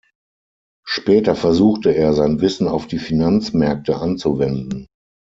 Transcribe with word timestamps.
Später 0.83 1.35
versuchte 1.35 1.91
er, 1.91 2.13
sein 2.15 2.41
Wissen 2.41 2.67
auf 2.67 2.87
die 2.87 2.97
Finanzmärkte 2.97 3.97
anzuwenden. 3.97 4.87